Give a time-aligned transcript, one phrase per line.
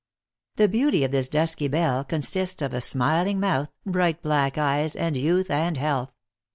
[0.55, 5.15] The beauty of this dusky belle consists of a smiling mouth, bright black eyes, and
[5.15, 6.11] youth and health.